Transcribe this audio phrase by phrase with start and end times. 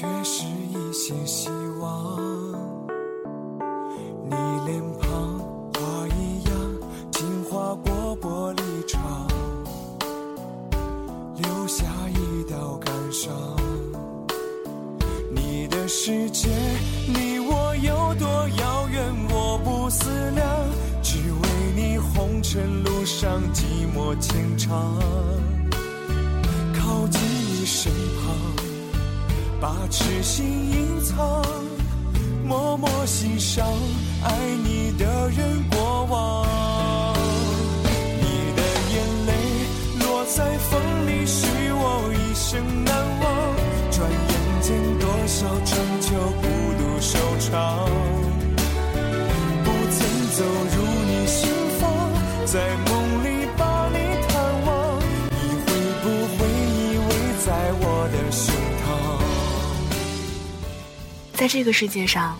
[0.00, 2.18] 却是一些希望。
[4.24, 5.38] 你脸庞
[5.74, 6.52] 花一样
[7.12, 9.28] 轻划过玻璃窗，
[11.36, 13.30] 留下一道感伤。
[15.30, 16.48] 你的世界
[17.08, 20.46] 离我有多遥远，我不思量。
[21.02, 24.98] 只为你，红尘路上寂寞情长。
[29.90, 31.44] 痴心隐藏，
[32.44, 33.66] 默默欣赏
[34.22, 34.30] 爱
[34.64, 35.69] 你的人。
[61.52, 62.38] 这个世界上，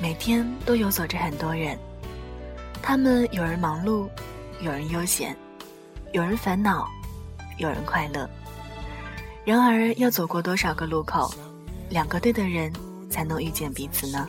[0.00, 1.76] 每天都游走着很多人，
[2.80, 4.08] 他们有人忙碌，
[4.60, 5.36] 有人悠闲，
[6.12, 6.88] 有人烦恼，
[7.58, 8.30] 有人快乐。
[9.44, 11.34] 然而，要走过多少个路口，
[11.90, 12.72] 两个对的人。
[13.10, 14.26] 才能遇见彼此呢。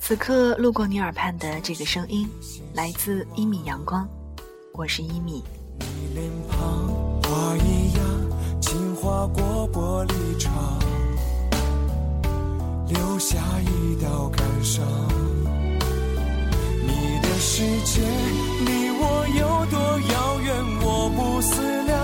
[0.00, 2.26] 此刻路过你耳畔的这个声音，
[2.72, 4.08] 来自一米阳光，
[4.72, 5.44] 我是一米。
[5.80, 6.88] 你脸庞
[7.24, 10.57] 花一样，轻划过玻璃窗，
[13.18, 14.86] 留下一道感伤。
[16.86, 18.00] 你的世界
[18.64, 19.76] 离我有多
[20.12, 20.54] 遥远？
[20.82, 21.98] 我不思量，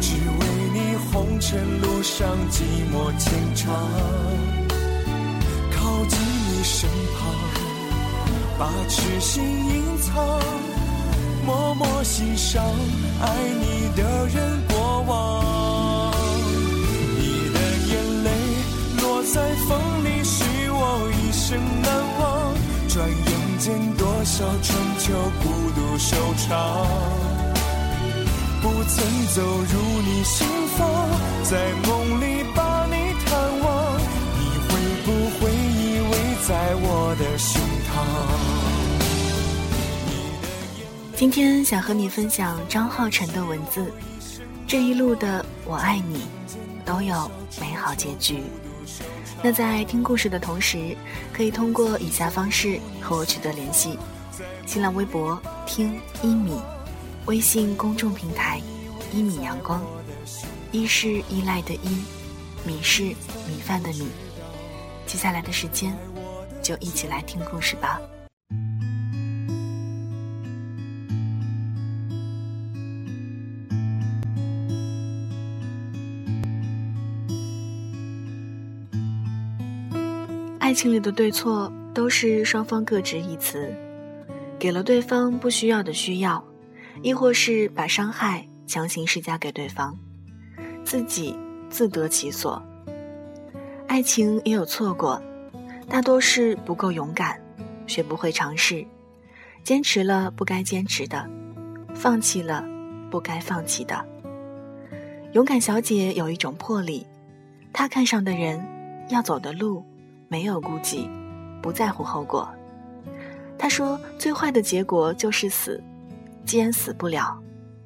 [0.00, 0.42] 只为
[0.72, 3.74] 你红尘路上寂寞牵肠。
[5.70, 6.88] 靠近你身
[7.18, 7.28] 旁，
[8.58, 10.16] 把痴心隐藏，
[11.44, 12.64] 默默欣赏
[13.20, 13.26] 爱
[13.60, 16.14] 你的人过往。
[17.18, 17.92] 你的眼
[18.24, 18.30] 泪
[19.02, 19.78] 落在风，
[21.46, 22.54] 生难忘。
[22.88, 25.12] 转眼间，多少春秋
[25.42, 26.86] 孤独收场，
[28.62, 30.46] 不曾走入你心
[30.78, 30.88] 房，
[31.42, 32.94] 在梦里把你
[33.26, 33.66] 探望。
[34.38, 34.40] 你
[34.70, 34.72] 会
[35.04, 36.12] 不会依偎
[36.48, 37.60] 在我的胸
[37.90, 37.92] 膛。
[41.14, 43.92] 今天想和你分享张浩辰的文字，
[44.66, 46.22] 这一路的我爱你，
[46.86, 48.42] 都有美好结局。
[49.44, 50.96] 那在听故事的同时，
[51.30, 53.98] 可以通过以下方式和我取得联系：
[54.64, 56.58] 新浪微博听一米，
[57.26, 58.58] 微信公众平台
[59.12, 59.84] 一米阳光，
[60.72, 62.02] 一是依赖的依，
[62.64, 64.08] 米是米饭的米。
[65.04, 65.94] 接下来的时间。
[66.62, 68.00] 就一起来听故事吧。
[80.74, 83.72] 情里的对错都是双方各执一词，
[84.58, 86.44] 给了对方不需要的需要，
[87.02, 89.96] 亦或是把伤害强行施加给对方，
[90.84, 91.36] 自己
[91.70, 92.62] 自得其所。
[93.86, 95.22] 爱情也有错过。
[95.86, 97.38] 大多是不够勇敢，
[97.86, 98.84] 学不会尝试，
[99.62, 101.28] 坚持了不该坚持的，
[101.94, 102.64] 放弃了
[103.10, 104.04] 不该放弃的。
[105.34, 107.06] 勇敢小姐有一种魄力，
[107.70, 108.66] 她看上的人，
[109.10, 109.84] 要走的路，
[110.28, 111.08] 没有顾忌，
[111.62, 112.48] 不在乎后果。
[113.58, 115.82] 他说：“最坏的结果就是死，
[116.44, 117.38] 既然死不了，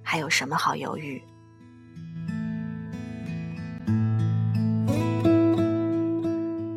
[0.02, 1.22] 还有什么好犹豫？”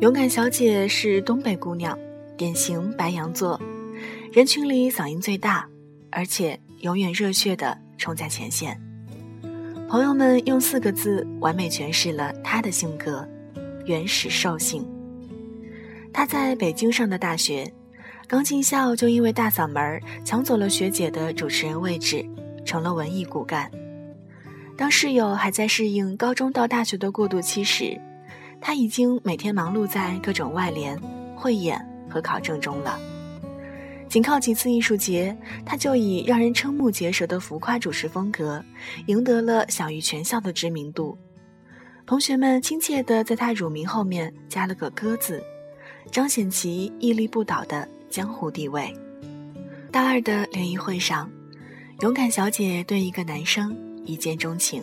[0.00, 1.96] 勇敢小姐是东北姑娘，
[2.36, 3.60] 典型白羊座，
[4.32, 5.66] 人群里嗓音最大，
[6.10, 8.76] 而且永远热血的冲在前线。
[9.88, 13.24] 朋友们用四个字完美诠释了她的性格：
[13.86, 14.84] 原始兽性。
[16.12, 17.70] 她在北京上的大学，
[18.26, 22.24] 刚进校就因为大嗓门抢走了学姐的主持人位置，
[22.64, 23.70] 成了文艺骨干。
[24.76, 27.98] 当室友还在适应高中到大学的过渡期时，
[28.60, 30.98] 他已经每天忙碌在各种外联、
[31.34, 32.98] 汇演和考证中了。
[34.08, 38.62] 仅靠几次艺术节，他就以让人瞠目结舌的浮夸主持风格，
[39.06, 41.16] 赢得了享誉全校的知名度。
[42.04, 45.42] 同学们亲切地在他乳名后面加了个“鸽”字，
[46.10, 48.92] 彰显其屹立不倒的江湖地位。
[49.90, 51.30] 大二的联谊会上，
[52.00, 54.82] 勇敢小姐对一个男生一见钟情，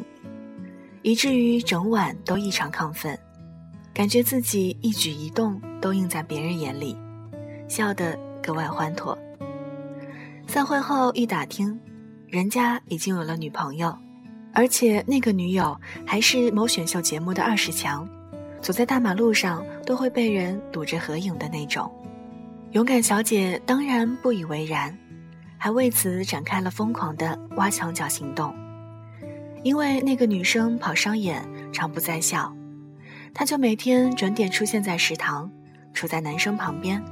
[1.01, 3.17] 以至于整晚都异常亢奋，
[3.93, 6.95] 感觉自己一举一动都映在别人眼里，
[7.67, 9.17] 笑得格外欢脱。
[10.47, 11.79] 散会后一打听，
[12.27, 13.95] 人家已经有了女朋友。
[14.51, 18.07] 而且那个女友还是某选秀节目的二十强，
[18.61, 21.91] 走在大马路上都会被人堵着合影的那种。
[22.71, 24.95] 勇敢小姐当然不以为然，
[25.57, 28.53] 还为此展开了疯狂的挖墙脚行动。
[29.63, 32.53] 因为那个女生跑商演常不在校，
[33.33, 35.51] 她就每天准点出现在食堂，
[35.93, 37.03] 处在男生旁边，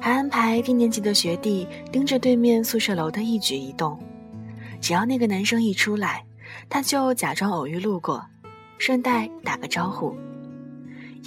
[0.00, 3.98] 还安排低年级的学弟盯着对面宿舍楼的一举一动。
[4.80, 6.24] 只要那个男生一出来，
[6.68, 8.24] 他就假装偶遇路过，
[8.78, 10.16] 顺带打个招呼。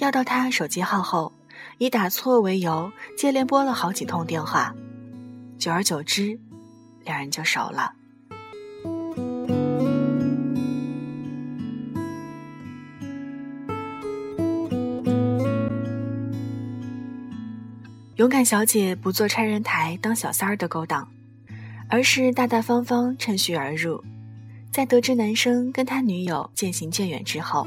[0.02, 1.32] 要到他手机号后，
[1.78, 4.74] 以打错为由接连拨了好几通电话，
[5.56, 6.36] 久而久之，
[7.04, 7.92] 两人就熟了。
[18.16, 21.08] 勇敢小姐不做拆人台当小三儿的勾当，
[21.88, 24.02] 而是大大方方趁虚而入。
[24.72, 27.64] 在得知男生跟他女友渐行渐远之后，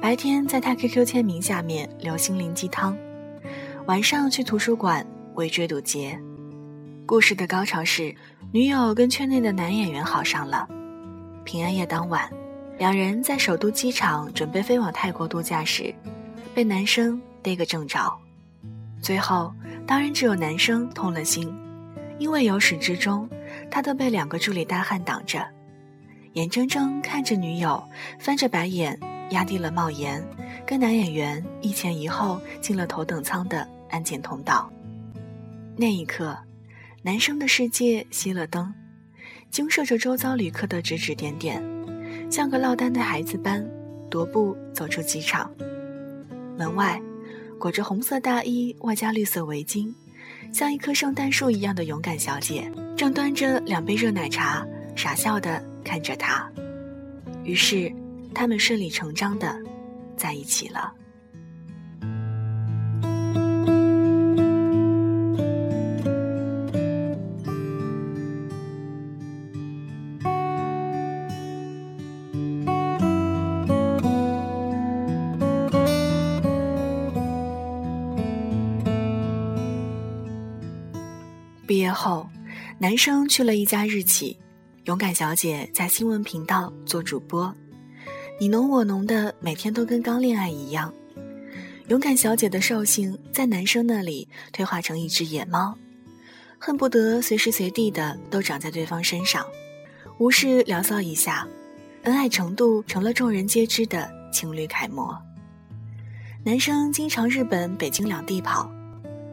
[0.00, 2.96] 白天在他 QQ 签名下面留心灵鸡汤，
[3.86, 5.04] 晚上去图书馆
[5.34, 6.16] 围追堵截。
[7.04, 8.14] 故事的高潮是，
[8.52, 10.68] 女友跟圈内的男演员好上了。
[11.44, 12.30] 平安夜当晚，
[12.78, 15.92] 两人在首都机场准备飞往泰国度假时，
[16.54, 18.16] 被男生逮个正着。
[19.02, 19.52] 最后，
[19.84, 21.52] 当然只有男生通了心，
[22.20, 23.28] 因为由始至终，
[23.68, 25.44] 他都被两个助理大汉挡着。
[26.34, 27.82] 眼睁睁看着女友
[28.20, 28.96] 翻着白眼，
[29.30, 30.22] 压低了帽檐，
[30.66, 34.70] 跟男演员一前一后进了头等舱的安检通道。
[35.76, 36.36] 那一刻，
[37.02, 38.72] 男生的世界熄了灯，
[39.50, 41.62] 惊慑着周遭旅客的指指点点，
[42.30, 43.64] 像个落单的孩子般
[44.10, 45.50] 踱步走出机场。
[46.56, 47.00] 门外，
[47.58, 49.92] 裹着红色大衣外加绿色围巾，
[50.52, 54.66] 像一棵圣诞树一样的勇敢小姐，正端着两杯热奶茶，
[54.96, 55.64] 傻笑的。
[55.84, 56.46] 看着他，
[57.44, 57.90] 于是
[58.34, 59.58] 他们顺理成章的
[60.16, 60.92] 在一起了。
[81.66, 82.26] 毕业后，
[82.78, 84.38] 男生去了一家日企。
[84.84, 87.54] 勇敢小姐在新闻频道做主播，
[88.40, 90.94] 你侬我侬的，每天都跟刚恋爱一样。
[91.88, 95.76] 勇敢小姐的兽性在男生那里退化成一只野猫，
[96.56, 99.44] 恨不得随时随地的都长在对方身上，
[100.18, 101.48] 无事聊骚一下，
[102.04, 105.18] 恩爱程度成了众人皆知的情侣楷模。
[106.44, 108.70] 男生经常日本、北京两地跑，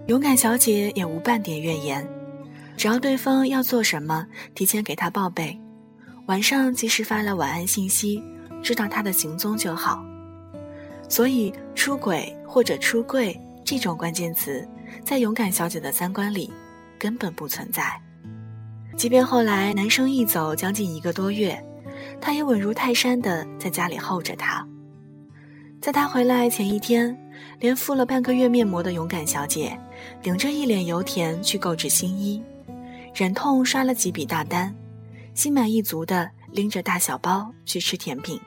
[0.08, 2.04] 勇敢小姐也无半点怨言。
[2.76, 5.56] 只要对方要做什么，提前给他报备，
[6.26, 8.20] 晚上及时发了晚安信息，
[8.66, 10.04] 知道他的行踪就好。
[11.08, 14.68] 所以“出轨”或者“出柜”这种关键词，
[15.04, 16.52] 在勇敢小姐的三观里
[16.98, 17.84] 根本不存在。
[18.98, 21.64] 即便后来男生一走将近一个多月，
[22.20, 24.68] 她也稳如泰山的在家里候着他。
[25.80, 27.16] 在他回来前一天，
[27.60, 29.80] 连敷了半个月面膜的勇敢小姐，
[30.24, 32.44] 顶着一脸油田去购置新衣。
[33.14, 34.74] 忍痛刷了几笔大单，
[35.36, 38.42] 心满意足的拎着大小包去吃甜品。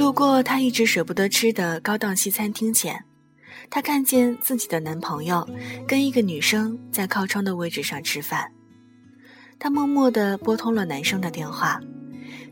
[0.00, 3.04] 路过他一直舍不得吃的高档西餐厅前，
[3.68, 5.46] 他看见自己的男朋友
[5.86, 8.50] 跟一个女生在靠窗的位置上吃饭。
[9.58, 11.78] 他默默地拨通了男生的电话，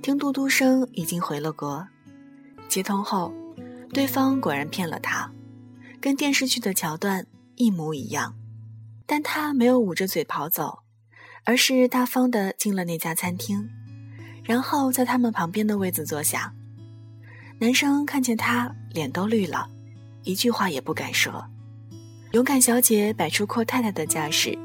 [0.03, 1.89] 听嘟嘟声已经回了国。
[2.69, 3.33] 接通后，
[3.95, 5.33] 对方果然骗了他，
[6.03, 7.27] 跟电视剧的桥段
[7.57, 8.35] 一模一样，
[9.07, 10.81] 但他没有捂着嘴跑走。
[11.45, 13.67] 而是大方的进了那家餐厅，
[14.45, 16.53] 然后在他们旁边的位子坐下。
[17.61, 19.69] 男生看见他，脸都绿了，
[20.23, 21.45] 一句话也不敢说。
[22.31, 24.57] 勇敢小姐摆出阔太太的架势，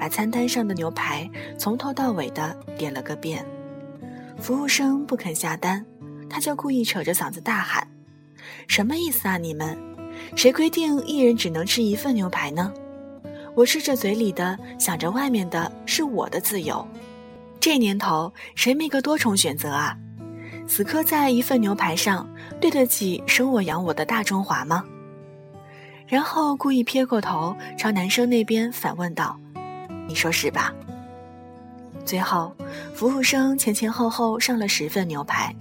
[0.00, 3.46] 把餐单上的牛排从头到尾的点了个遍。
[4.36, 5.86] 服务生不肯下单，
[6.28, 7.86] 他就故意扯着嗓子大喊
[8.66, 9.38] ：“什么意思啊？
[9.38, 9.78] 你们
[10.34, 12.72] 谁规定一人只能吃一份牛排呢？
[13.54, 16.84] 我吃着嘴里的，想着外面的，是我的自由。
[17.60, 19.96] 这年头，谁没个多重选择啊？
[20.70, 22.24] 死磕在一份牛排上，
[22.60, 24.84] 对得起生我养我的大中华吗？
[26.06, 29.36] 然后故意撇过头，朝男生那边反问道
[30.06, 30.72] ：“你说是吧？”
[32.06, 32.54] 最后，
[32.94, 35.52] 服务生前前后后上了十份牛排，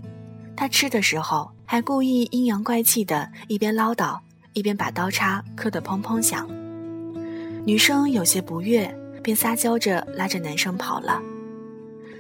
[0.55, 4.15] 他吃的时候还故意阴阳怪气的，一边唠叨，
[4.53, 6.47] 一边把刀叉磕得砰砰响。
[7.65, 11.19] 女生有些不悦，便撒娇着拉着男生跑了。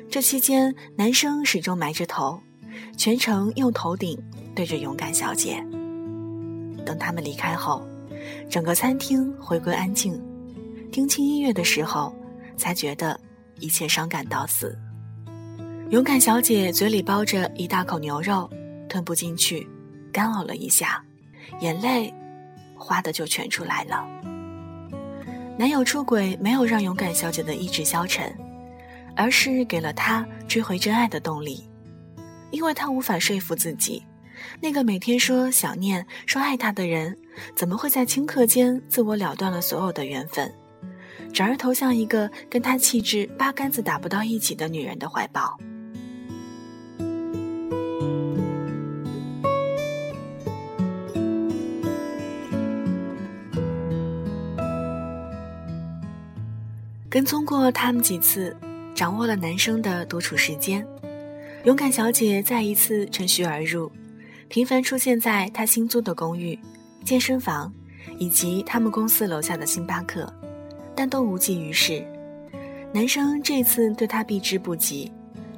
[0.09, 2.41] 这期间，男生始终埋着头，
[2.97, 4.21] 全程用头顶
[4.55, 5.63] 对着勇敢小姐。
[6.85, 7.87] 等他们离开后，
[8.49, 10.21] 整个餐厅回归安静，
[10.91, 12.13] 听轻音乐的时候，
[12.57, 13.19] 才觉得。
[13.61, 14.73] 一切伤感到死。
[15.89, 18.49] 勇敢小姐嘴里包着一大口牛肉，
[18.87, 19.67] 吞不进去，
[20.13, 21.03] 干呕了一下，
[21.59, 22.13] 眼泪
[22.73, 24.07] 哗的就全出来了。
[25.57, 28.33] 男友出轨没有让勇敢小姐的意志消沉，
[29.13, 31.68] 而是给了她追回真爱的动力，
[32.51, 34.03] 因为他无法说服自己，
[34.61, 37.17] 那个每天说想念、说爱他的人，
[37.55, 40.51] 怎么会在顷刻间自我了断了所有的缘分。
[41.31, 45.57] 转而投向一个跟他气质八竿子打不到一起的女人的怀抱。
[57.09, 58.55] 跟踪过他们几次，
[58.95, 60.85] 掌握了男生的独处时间，
[61.69, 63.91] 勇敢小姐再一次趁虚而入，
[64.47, 66.57] 频繁出现在他新租的公寓、
[67.05, 67.71] 健身房
[68.17, 70.27] 以及他们公司楼下的星巴克。
[70.95, 72.03] 但都无济于事，
[72.91, 75.11] 男生这次对她避之不及，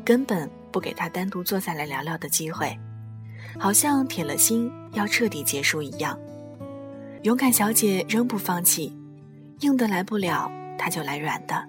[0.04, 2.78] 根本不给她单独坐下来聊聊的机会，
[3.58, 6.20] 好像铁了心要彻底结束一样。
[7.24, 8.94] 勇敢小姐仍不放弃，
[9.62, 11.66] 硬的来不了，她就来软的。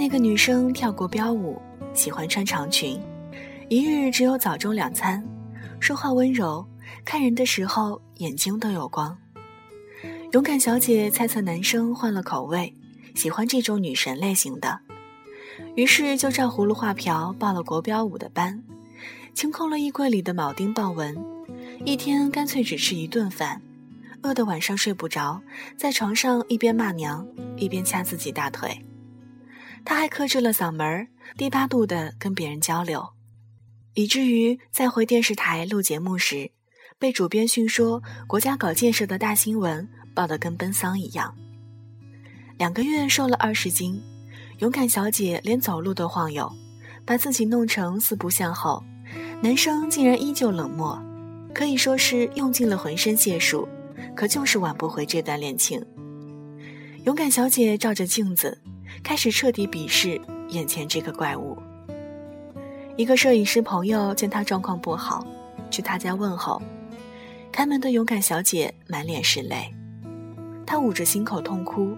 [0.00, 1.62] 那个女生跳过标舞，
[1.94, 3.00] 喜欢穿长裙，
[3.70, 5.24] 一日只有早中两餐，
[5.78, 6.66] 说话温柔，
[7.04, 9.16] 看人的时候眼睛都有光。
[10.32, 12.74] 勇敢小姐猜测男生换了口味，
[13.14, 14.80] 喜欢这种女神类型的，
[15.76, 18.60] 于是就照葫芦画瓢报了国标舞的班，
[19.34, 21.16] 清空了衣柜里的铆钉豹纹，
[21.84, 23.62] 一天干脆只吃一顿饭，
[24.22, 25.40] 饿得晚上睡不着，
[25.76, 27.24] 在床上一边骂娘
[27.56, 28.84] 一边掐自己大腿。
[29.84, 33.08] 他还克制了嗓门低八度的跟别人交流，
[33.94, 36.50] 以至于在回电视台录节目时，
[36.98, 39.88] 被主编训说国家搞建设的大新闻。
[40.12, 41.32] 报得跟奔丧一样，
[42.58, 44.02] 两个月瘦了二十斤，
[44.58, 46.52] 勇敢小姐连走路都晃悠，
[47.06, 48.82] 把自己弄成四不像后，
[49.40, 51.00] 男生竟然依旧冷漠，
[51.54, 53.66] 可以说是用尽了浑身解数，
[54.16, 55.80] 可就是挽不回这段恋情。
[57.04, 58.60] 勇敢小姐照着镜子，
[59.04, 61.56] 开始彻底鄙视眼前这个怪物。
[62.96, 65.26] 一个摄影师朋友见他状况不好，
[65.70, 66.60] 去他家问候，
[67.50, 69.74] 开门的勇敢小姐满脸是泪。
[70.66, 71.96] 她捂着心口痛哭，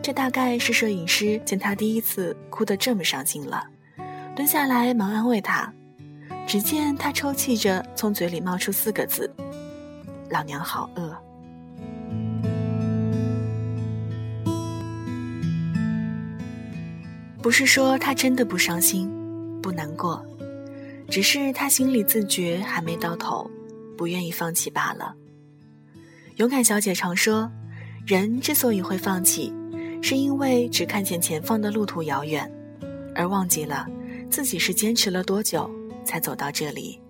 [0.00, 3.64] 这大概是摄影师见他第一次哭得这么伤心了，
[4.34, 5.72] 蹲下来忙安慰他。
[6.46, 9.34] 只见他抽泣着，从嘴里冒出四个字
[10.30, 11.16] ：“老娘好饿。”
[17.42, 19.10] 不是说他真的不伤心、
[19.62, 20.24] 不难过，
[21.08, 23.50] 只是他心里自觉还没到头，
[23.96, 25.14] 不愿意放弃罢了。
[26.36, 27.50] 勇敢小姐常说。
[28.06, 29.50] 人之所以会放弃，
[30.02, 32.46] 是因为只看见前方的路途遥远，
[33.14, 33.86] 而忘记了
[34.28, 35.70] 自己是坚持了多久
[36.04, 37.00] 才走到这里。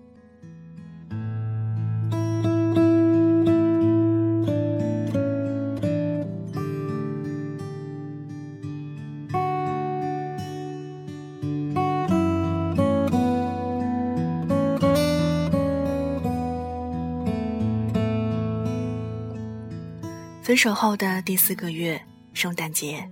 [20.45, 21.99] 分手后的第四个月，
[22.31, 23.09] 圣诞节，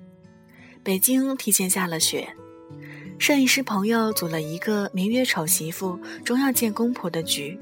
[0.84, 2.32] 北京提前下了雪。
[3.18, 7.60] 摄影师朋友组了一个名曰“丑媳妇终要见公婆”的局，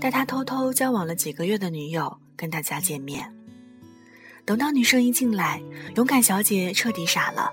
[0.00, 3.30] 带他偷偷交往了几个月的女友跟大家见面。
[4.46, 5.62] 等到女生一进来，
[5.96, 7.52] 勇敢小姐彻底傻了，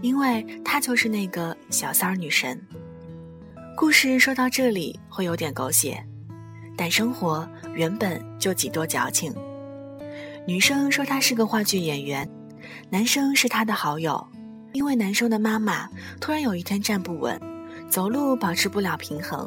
[0.00, 2.56] 因为她就是那个小三儿女神。
[3.76, 6.00] 故事说到这里会有点狗血，
[6.76, 7.44] 但生活
[7.74, 9.34] 原本就几多矫情。
[10.48, 12.26] 女生说她是个话剧演员，
[12.88, 14.26] 男生是他的好友，
[14.72, 15.86] 因为男生的妈妈
[16.22, 17.38] 突然有一天站不稳，
[17.90, 19.46] 走路保持不了平衡，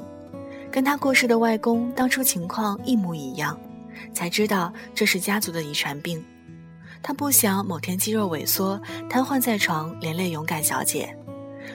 [0.72, 3.60] 跟他过世的外公当初情况一模一样，
[4.14, 6.24] 才知道这是家族的遗传病。
[7.02, 8.80] 他不想某天肌肉萎缩
[9.10, 11.18] 瘫痪在床，连累勇敢小姐，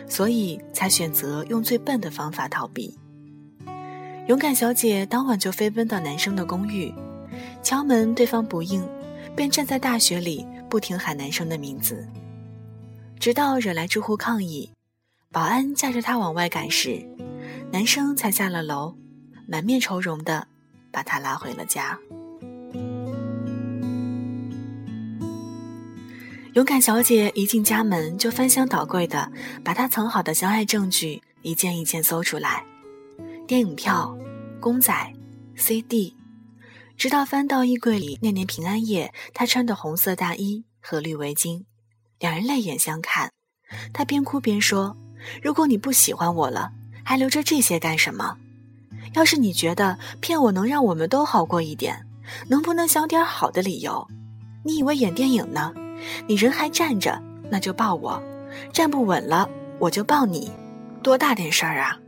[0.08, 2.96] 所以才选择用最笨的方法逃避。
[4.28, 6.94] 勇敢小姐当晚就飞奔到男生的公寓，
[7.60, 8.80] 敲门，对方不应，
[9.36, 12.08] 便站在大雪里不停喊男生的名字，
[13.20, 14.70] 直到惹来住户抗议，
[15.30, 17.06] 保安架着他往外赶时，
[17.70, 18.96] 男生才下了楼，
[19.46, 20.48] 满面愁容的
[20.90, 21.98] 把他拉回了家。
[26.54, 29.30] 勇敢小姐一进家门就翻箱倒柜的
[29.62, 32.64] 把他藏好的相爱证据一件一件搜出来，
[33.46, 34.16] 电影票、
[34.58, 35.12] 公仔、
[35.54, 36.15] CD，
[36.96, 41.64] 直到翻到衣柜里那年平安夜他穿的红色大衣和绿围巾，
[42.18, 43.30] 两人泪眼相看。
[43.92, 44.96] 他边哭边说
[45.42, 46.72] ：“如果你不喜欢我了，
[47.04, 48.36] 还留着这些干什么？
[49.14, 52.06] 要是你觉得骗我能让我们都好过一点，
[52.48, 54.06] 能不能想点好的理由？
[54.64, 55.72] 你以为演电影呢？”
[56.26, 58.20] 你人还站着，那就抱我；
[58.72, 59.48] 站不稳了，
[59.78, 60.52] 我就抱你。
[61.02, 61.98] 多大点事儿啊！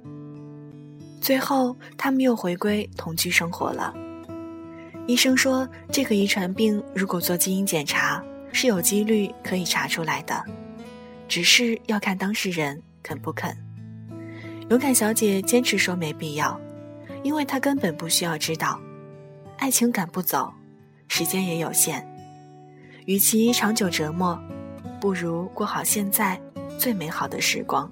[1.20, 3.94] 最后，他们又回归同居生活了。
[5.08, 8.22] 医生说，这个遗传病如果做基因检查，
[8.52, 10.44] 是有几率可以查出来的，
[11.26, 13.56] 只是要看当事人肯不肯。
[14.68, 16.60] 勇敢小姐坚持说没必要，
[17.22, 18.78] 因为她根本不需要知道，
[19.56, 20.52] 爱情赶不走，
[21.08, 22.06] 时间也有限。
[23.06, 24.38] 与其长久折磨，
[25.00, 26.38] 不如过好现在
[26.76, 27.90] 最美好的时光。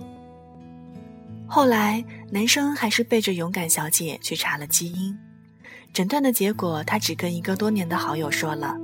[1.47, 5.19] 后来，男生还是背着勇敢小姐去查了基因，
[5.97, 8.77] 诊断的结果，他只跟一个多年的好友说了，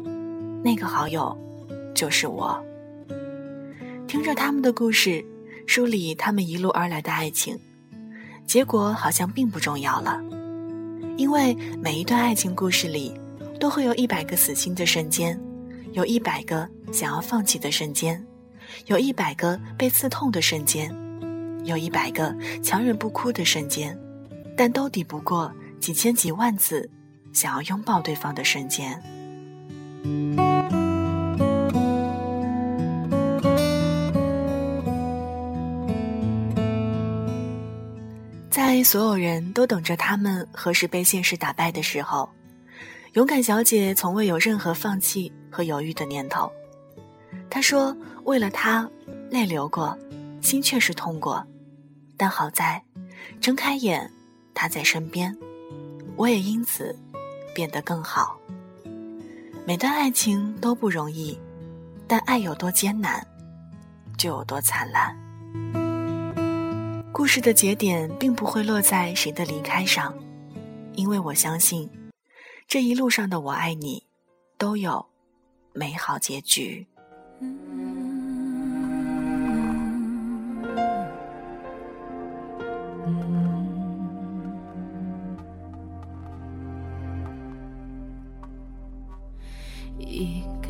[0.65, 1.37] 那个好友
[1.95, 2.59] 就是我。
[4.09, 5.23] 听着他们的故事，
[5.67, 7.55] 梳理他们一路而来的爱情，
[8.47, 10.19] 结果好像并不重要了，
[11.19, 13.13] 因为每一段爱情故事里，
[13.61, 15.39] 都会有一百个死心的瞬间。
[15.93, 18.25] 有一百个想要放弃的瞬间，
[18.87, 20.91] 有一百个被刺痛的瞬间，
[21.65, 23.95] 有一百个强忍不哭的瞬间，
[24.57, 26.89] 但都抵不过几千几万次
[27.33, 29.01] 想要拥抱对方的瞬间。
[38.51, 42.29] 在所有人都等着他们何时被现实打败的时候。
[43.15, 46.51] 勇敢小姐从未有任何放弃和犹豫的念头。
[47.51, 48.89] 她说：“为了他，
[49.31, 49.95] 泪流过，
[50.41, 51.47] 心确实痛过，
[52.17, 52.83] 但好在，
[53.39, 54.11] 睁开眼，
[54.55, 55.37] 他在身边，
[56.17, 56.99] 我也因此
[57.55, 58.39] 变得更好。
[59.67, 61.39] 每段爱情都不容易，
[62.07, 63.25] 但爱有多艰难，
[64.19, 65.17] 就有多灿烂。
[67.13, 70.15] 故事的节点并不会落在谁的离开上，
[70.95, 71.89] 因为我相信。”
[72.67, 74.05] 这一路上的我爱你，
[74.57, 75.05] 都有
[75.75, 76.87] 美好结局。
[77.41, 77.72] 一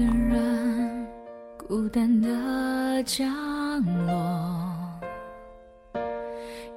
[0.03, 1.07] 个人
[1.57, 3.29] 孤单的降
[4.07, 5.01] 落，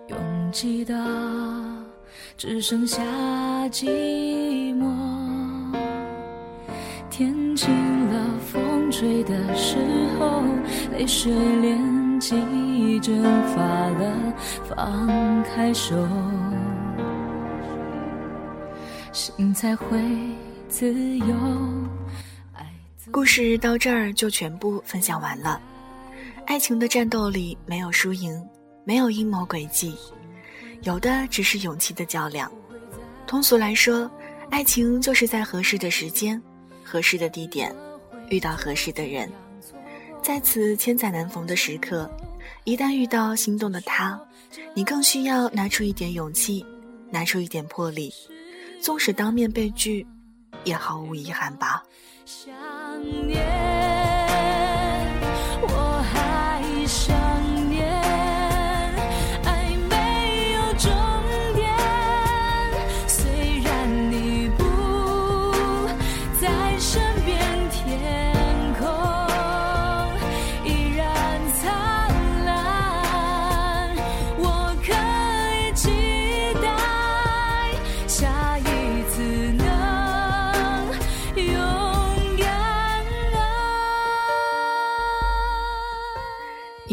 [0.07, 0.17] 拥
[0.51, 0.93] 挤的
[2.37, 3.01] 只剩下
[3.71, 3.87] 寂
[4.77, 4.85] 寞。
[7.09, 7.73] 天晴
[8.09, 9.77] 了，风吹的时
[10.19, 10.43] 候，
[10.91, 13.23] 泪水连记忆蒸
[13.55, 14.33] 发了，
[14.65, 15.95] 放开手，
[19.11, 19.97] 心才会
[20.67, 21.25] 自由。
[23.15, 25.57] 故事到这儿就全部分享完了。
[26.45, 28.45] 爱情的战斗里没有输赢，
[28.83, 29.95] 没有阴谋诡计，
[30.81, 32.51] 有的只是勇气的较量。
[33.25, 34.11] 通俗来说，
[34.49, 36.39] 爱情就是在合适的时间。
[36.83, 37.73] 合适的地点，
[38.29, 39.31] 遇到合适的人，
[40.21, 42.11] 在此千载难逢的时刻，
[42.65, 44.19] 一旦遇到心动的他，
[44.73, 46.65] 你更需要拿出一点勇气，
[47.09, 48.13] 拿出一点魄力，
[48.81, 50.05] 纵使当面被拒，
[50.63, 51.83] 也毫无遗憾吧。
[52.25, 52.53] 想
[53.27, 53.74] 念，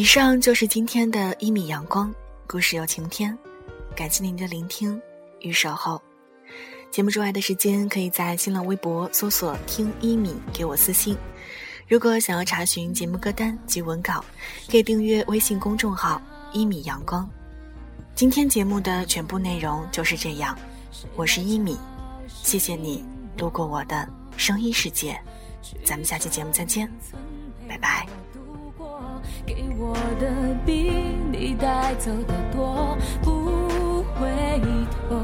[0.03, 2.12] 以上就是今天的一米阳光
[2.49, 3.38] 故事有晴天，
[3.95, 5.01] 感谢您的聆听
[5.38, 6.03] 与守候。
[6.91, 11.17] 节目之外的时间，可以在新浪微博搜索“听一米”给我私信。
[11.87, 14.25] 如果想要查询节目歌单及文稿，
[14.69, 16.21] 可以订阅微信公众号
[16.53, 17.31] “一米阳光”。
[18.17, 20.59] 今天节目的全部内容就是这样，
[21.15, 21.79] 我是一米，
[22.43, 23.05] 谢谢你
[23.38, 25.17] 路过我的声音世界，
[25.85, 26.91] 咱们下期节目再见，
[27.69, 28.05] 拜拜。
[29.47, 30.91] 给我的比
[31.31, 34.29] 你带走的多，不回
[35.09, 35.17] 头，